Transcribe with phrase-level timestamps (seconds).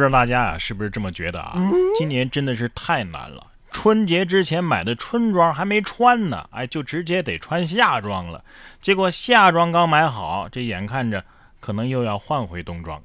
[0.00, 1.60] 不知道大家啊是不是这么觉得啊？
[1.94, 8.42] 今年真的是太难了，春节之前买的春装还没穿呢，哎，就直接得穿夏装了。
[8.80, 11.22] 结果夏装刚买好，这眼看着
[11.60, 12.98] 可能又要换回冬装。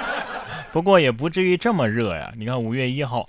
[0.70, 2.30] 不过也不至于这么热呀。
[2.36, 3.26] 你看五月一号，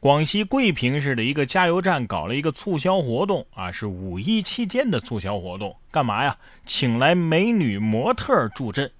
[0.00, 6.36] 广西桂平市的一个加油站搞了一个促销活动啊，是五一期间的促销活动，干嘛呀？
[6.66, 8.90] 请来美女模特助阵。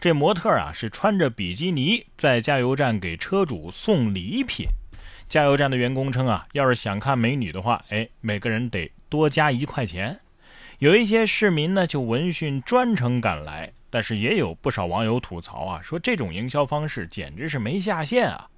[0.00, 4.66] 这模特啊是穿着比基尼在加油站给车主送礼品。
[5.28, 10.18] 加油站的员工称啊，要是想看美女的话，哎，每个人得多加一块钱。
[10.78, 18.48] 有一些市民呢就闻讯专程赶来，但是也有不少网友吐槽啊，说这种营销方式简直是没下限啊。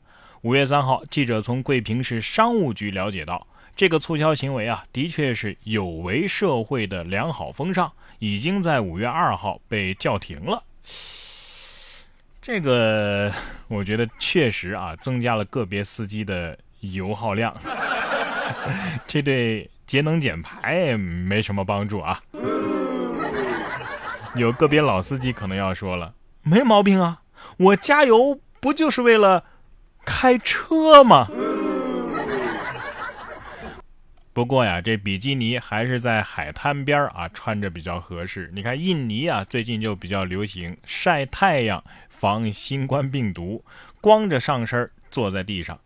[0.43, 7.91] 五月三号，记者从桂平市商务局了解到，这个促销行为啊，的确是有违社会的良好风尚，
[8.21, 10.63] 已经在五月二号被叫停了。
[12.43, 13.33] 这个
[13.69, 17.57] 我觉得确实啊，增加了个别司机的油耗量，
[19.07, 22.21] 这对节能减排没什么帮助啊。
[24.35, 27.21] 有个别老司机可能要说了，没毛病啊，
[27.59, 29.45] 我加油不就是为了
[30.05, 31.29] 开车吗？
[34.33, 38.51] 不过呀，这比基尼还是在海滩边啊穿着比较合适。
[38.55, 41.83] 你看印尼啊，最近就比较流行晒太阳。
[42.09, 43.65] 防新冠病毒，
[44.01, 45.77] 光着上身坐在地上。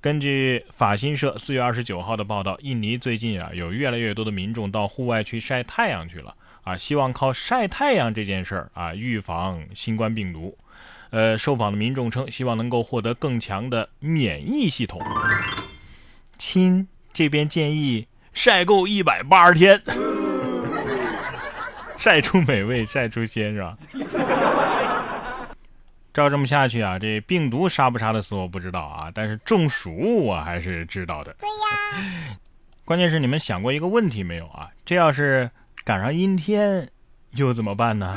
[0.00, 10.56] 根据法新社四月二十九号的报道，印尼最近啊有越来越多的民众到户外去晒太阳去了啊，希望靠晒太阳这件事儿啊预防新冠病毒。
[11.10, 14.98] 呃，受访的民众称，希望能够获得更强的免疫系统。
[16.38, 19.80] 亲，这边建议晒够一百八十天，
[21.96, 23.74] 晒出美味，晒出鲜，是吧？
[26.12, 31.34] 照这么下去啊，这病毒杀不杀得死我不知道啊，但是中暑我还是知道的。
[31.40, 32.36] 对呀，
[32.84, 34.68] 关键是你们想过一个问题没有啊？
[34.84, 35.50] 这要是
[35.86, 36.86] 赶上阴天，
[37.30, 38.14] 又怎么办呢？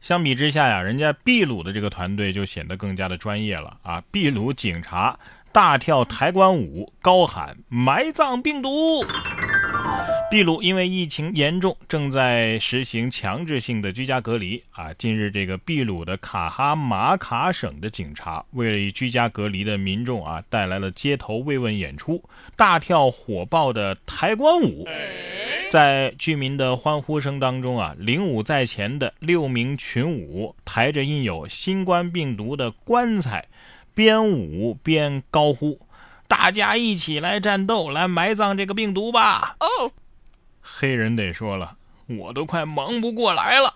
[0.00, 4.00] 相比之下呀，人家秘鲁的这个团队就显得更加的专业了啊！
[4.12, 5.18] 秘鲁警察
[5.52, 8.70] 大跳抬棺舞，高喊埋葬病毒。
[10.30, 14.94] 秘鲁因为疫情严重，正在实行强制性的居家隔离啊。
[14.94, 22.22] 近日，这个秘鲁的卡哈马卡省的警察为居家隔离的民众啊带来了街头慰问演出，
[22.54, 24.86] 大跳火爆的抬棺舞。
[25.68, 33.48] 在居民的欢呼声当中啊，领舞在前的六名群舞抬着印有新冠病毒的棺材，
[34.00, 35.78] 边舞边高呼
[36.26, 39.92] ：“大家一起来战斗，来埋葬这个病毒吧！”哦。
[40.62, 43.74] 黑人得说了，我都快忙不过来了。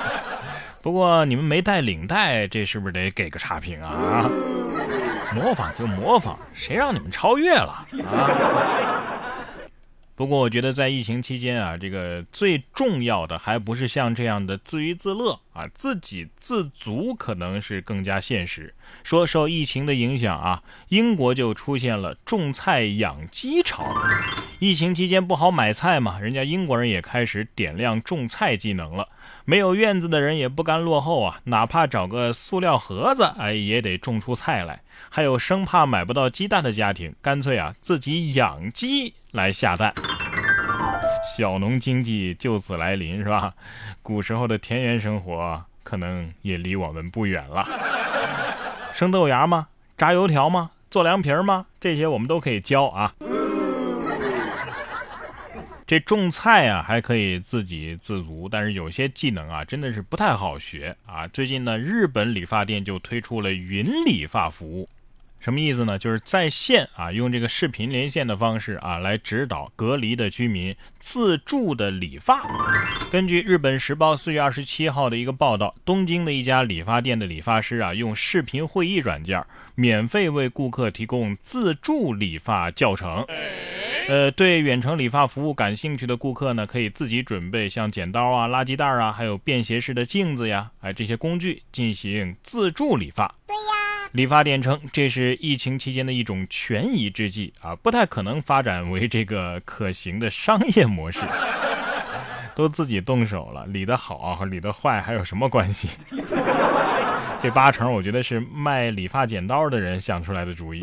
[0.82, 4.28] 不过你们没带领带，这是不是得给个差评啊？
[5.34, 8.95] 模仿就模仿，谁让你们超越了啊？
[10.16, 18.74] 不过我觉得在疫情期间啊，这个最重要的还不是像这样的自娱自乐啊，自给自足可能是更加现实。
[19.04, 23.94] 说受疫情的影响啊，英国就出现了种菜养鸡潮。
[24.58, 29.06] 疫情期间不好买菜嘛，人家英国人也开始点亮种菜技能了。
[29.44, 34.80] 没有院子的人也不甘落后啊，哪怕找个塑料盒子，哎，也得种出菜来。
[35.10, 39.92] 还有生怕买不到鸡蛋的家庭，干脆啊自己养鸡来下蛋。
[41.36, 43.52] 小农经济就此来临，是吧？
[44.02, 47.68] 古时候的田园生活可能也离我们不远了。
[48.94, 49.68] 生豆芽吗？
[49.98, 50.70] 炸油条吗？
[50.90, 51.66] 做凉皮吗？
[51.78, 53.12] 这些我们都可以教啊。
[55.86, 61.28] 这种菜啊，还可以自给自足，但是有些技能啊，真的是不太好学啊。
[61.28, 64.88] 最近呢，日本理发店就推出了云理发服务。
[65.46, 65.96] 什么意思呢？
[65.96, 72.42] 就是在线啊，用这个视频连线的方式啊，来指导隔离的居民自助的理发。
[73.12, 79.40] 根据日本时报四月二十七号的一个报道，东京的一家理发店的理发师啊，用视频会议软件
[79.76, 83.24] 免费为顾客提供自助理发教程。
[84.08, 93.32] 呃，对远程理发服务感兴趣的顾客呢，可以自己准备像剪刀啊、垃圾袋啊，还有便携式的镜子呀，哎，这些工具进行自助理发。
[93.46, 93.75] 对呀。
[94.16, 101.20] 理发店称，这是疫情期间的一种权宜之计啊，不太可能发展为这个可行的商业模式。
[102.56, 105.90] 都自己动手了，理得好和理得坏还有什么关系？
[107.38, 110.82] 这八成我觉得是卖理发剪刀的人想出来的主意。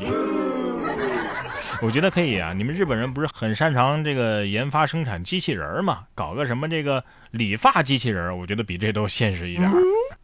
[1.81, 6.03] 我觉得可以啊，你们日本人不是很擅长这个研发生产机器人吗？
[6.13, 9.71] 搞个什么这个理发机器人，我觉得比这都现实一点。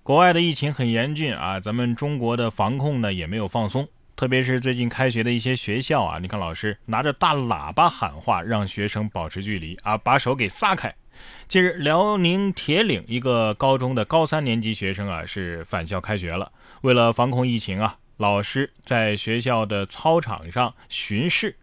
[0.09, 3.87] 国外的疫情很严峻啊，咱们中国的防控呢也没有放松。
[4.15, 10.91] 特别是最近开学的一些学校啊，你看老师拿着大喇叭喊话，让学生保持距离啊，把手给撒开。
[11.47, 16.51] 近日，辽宁铁岭一个高中的高三年级学生啊是返校开学了。
[16.81, 21.55] 为了防控疫情啊，老师在学校的操场上巡视，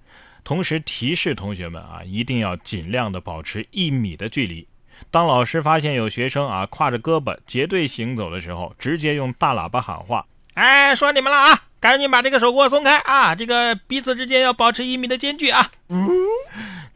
[0.44, 4.69] 同时提示同学们啊一定要尽量的保持一米的距离。
[5.10, 13.34] 当老师发现有学生啊挎着胳膊结队行走的时候，直接用大喇叭喊话：“哎，说你们了啊！”赶紧把这个手给我松开啊！
[13.34, 15.70] 这个彼此之间要保持一米的间距啊！
[15.88, 16.08] 嗯，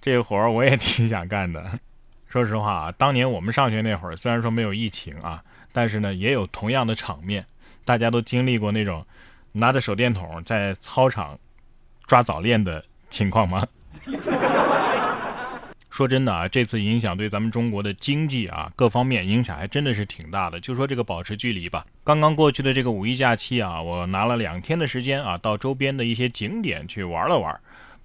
[0.01, 1.79] 这活儿我也挺想干的。
[2.27, 7.45] 说实话啊，当年我们上学那会儿，虽然说没有疫情啊，但是呢，也有同样的场面。
[7.85, 9.05] 大家都经历过那种
[9.53, 11.39] 拿着手电筒在操场
[12.07, 13.67] 抓早恋的情况吗？
[16.01, 20.59] 说真的啊，这次影响对咱们中国的经济啊各方面影响还真的是挺大的。
[20.59, 21.85] 就说这个保持距离吧。
[22.03, 27.55] 刚刚过去的这个五一假期啊，我拿了两天的时间啊，到周边的一些景点去玩了玩。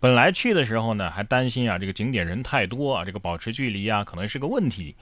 [0.01, 4.93] 本来去的时候呢，还担心啊这个景点人太多啊，这个保持距离啊可能是个问题。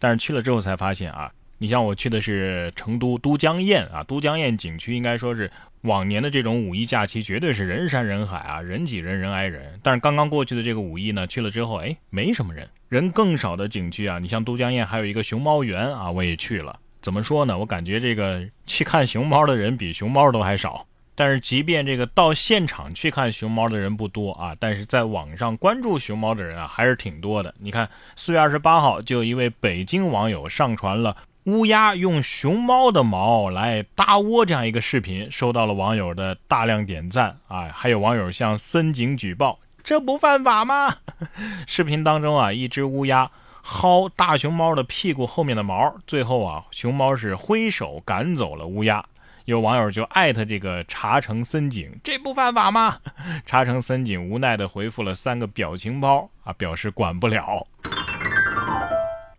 [0.00, 5.48] 但是去了之后才发现啊，你像我去的是成都都江堰啊，都江堰景区应该说是。
[5.82, 9.80] 往年的这种五一假期绝对是人山人海啊，人挤人，人挨人。
[9.82, 14.18] 但是刚刚过去的这个五一呢，去了之后，哎，没什么人，人更少的景区啊。
[14.18, 16.78] 你像都江堰还有一个熊猫园啊，我也去了。
[17.00, 17.56] 怎么说呢？
[17.56, 20.86] 我感觉这个去看熊猫的人比熊猫都还少。
[21.14, 27.54] 但是即便这个到现场去看熊猫的人不多啊，但是在网上关注熊猫的人啊还是挺多的。
[27.58, 31.16] 你看，四月二十八号就有一位北京网友上传了。
[31.50, 37.68] 乌鸦用熊猫的毛来搭窝，这样一个视频收到了网友的大量点赞啊！
[37.74, 40.98] 还有网友向森警举报，这不犯法吗？
[41.66, 43.28] 视频当中啊，一只乌鸦
[43.64, 49.04] 薅大熊猫的屁股后面的毛，最后啊，熊猫是挥手赶走了乌鸦。
[49.46, 52.98] 有网友就艾特这个茶城森警，这不犯法吗？
[53.44, 57.66] 茶城森警无奈的回复了三个表情包啊，表示管不了。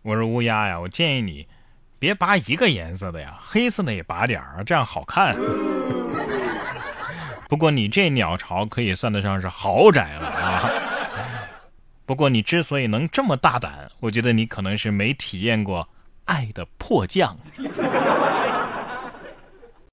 [0.02, 1.46] 我说乌鸦呀，我建议你。
[2.02, 5.36] 别拔一个颜色的呀，黑色的也拔点儿，这样好看。
[7.48, 10.68] 不过你这鸟巢可以算得上是豪宅了啊。
[12.04, 15.88] 不过你之所以能这么大胆，我觉得你可能是没体验过
[16.24, 17.38] 爱的迫降。